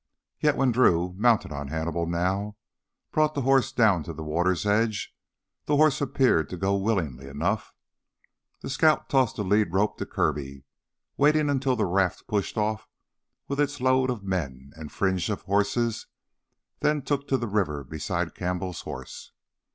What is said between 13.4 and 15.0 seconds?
with its load of men and